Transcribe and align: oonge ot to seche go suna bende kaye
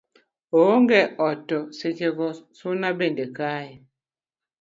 oonge 0.59 1.01
ot 1.27 1.37
to 1.49 1.57
seche 1.77 2.07
go 2.17 2.27
suna 2.57 2.89
bende 2.99 3.25
kaye 3.37 3.71